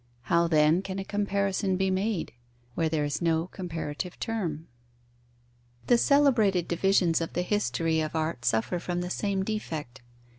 [0.23, 2.33] How, then, can a comparison be made,
[2.73, 4.65] where there is no comparative term?
[5.85, 10.01] The celebrated divisions of the history of art suffer from the same defect.